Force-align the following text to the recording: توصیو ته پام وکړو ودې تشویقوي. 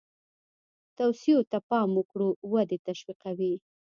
توصیو 0.97 1.37
ته 1.51 1.57
پام 1.69 1.89
وکړو 1.95 2.29
ودې 2.51 2.77
تشویقوي. 2.87 3.53